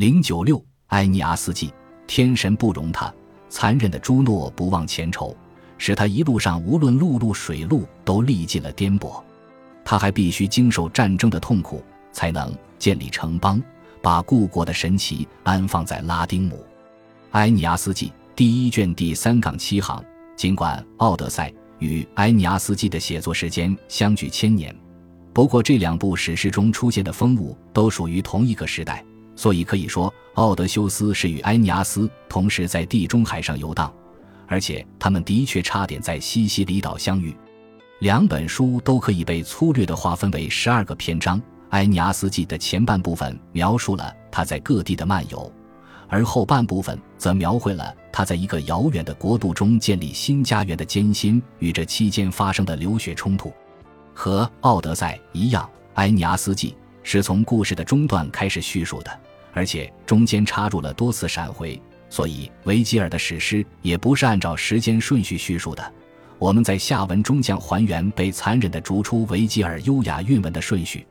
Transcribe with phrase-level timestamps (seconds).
[0.00, 1.70] 零九六埃尼阿斯记，
[2.06, 3.12] 天神不容他，
[3.50, 5.36] 残忍的朱诺不忘前仇，
[5.76, 9.22] 使他一路上无论陆路水路都历尽了颠簸。
[9.84, 13.62] 他还必须经受战争的痛苦，才能建立城邦，
[14.00, 16.64] 把故国的神奇安放在拉丁姆。
[17.32, 20.02] 埃尼阿斯记第一卷第三杠七行。
[20.34, 24.74] 尽管《奥德赛》与埃尼阿斯纪的写作时间相距千年，
[25.34, 29.04] 不过这两部史诗中出现的风物都属于同一个时代，
[29.40, 33.90] 所以可以说奥德修斯是与埃尼阿斯同时在地中海上游荡，
[34.46, 37.34] 而且他们的确差点在西西里岛相遇。
[38.00, 41.40] 两本书都可以被粗略地划分为十二个篇章。
[41.70, 45.50] 埃尼阿斯记的前半部分描述了他在各地的漫游。
[46.06, 53.50] 而后半部分则描绘了他在一个遥远的国度中建立新家园的艰辛与这期间发生的流血冲突。
[54.12, 55.64] 和《奥德赛》一样，
[55.94, 56.72] 《埃尼阿斯记》
[57.02, 59.20] 是从故事的中段开始叙述的，
[59.52, 65.92] 而且中间插入了多次闪回，所以维吉尔的史诗也不是按照时间顺序叙述的。
[66.38, 71.06] 我们在下文中将还原被残忍地逐出维吉尔优雅韵文的顺序。